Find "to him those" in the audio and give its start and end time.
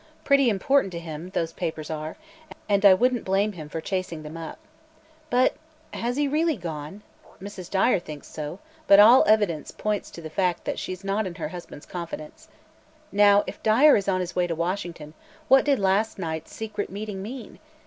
0.93-1.53